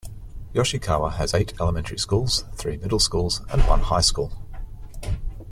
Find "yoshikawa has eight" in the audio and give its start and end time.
0.55-1.53